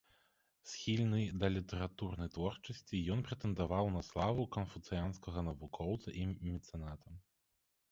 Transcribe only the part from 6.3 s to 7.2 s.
мецэната.